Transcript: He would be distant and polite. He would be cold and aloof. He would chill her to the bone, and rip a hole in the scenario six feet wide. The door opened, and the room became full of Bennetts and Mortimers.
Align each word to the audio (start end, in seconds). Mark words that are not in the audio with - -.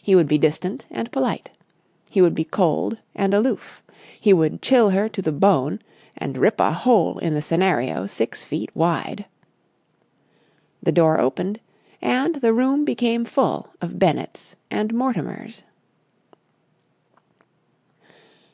He 0.00 0.14
would 0.14 0.26
be 0.26 0.38
distant 0.38 0.86
and 0.90 1.12
polite. 1.12 1.50
He 2.08 2.22
would 2.22 2.34
be 2.34 2.44
cold 2.46 2.96
and 3.14 3.34
aloof. 3.34 3.82
He 4.18 4.32
would 4.32 4.62
chill 4.62 4.88
her 4.88 5.06
to 5.10 5.20
the 5.20 5.32
bone, 5.32 5.80
and 6.16 6.38
rip 6.38 6.58
a 6.60 6.72
hole 6.72 7.18
in 7.18 7.34
the 7.34 7.42
scenario 7.42 8.06
six 8.06 8.42
feet 8.42 8.74
wide. 8.74 9.26
The 10.82 10.92
door 10.92 11.20
opened, 11.20 11.60
and 12.00 12.36
the 12.36 12.54
room 12.54 12.86
became 12.86 13.26
full 13.26 13.68
of 13.82 13.98
Bennetts 13.98 14.56
and 14.70 14.94
Mortimers. 14.94 15.62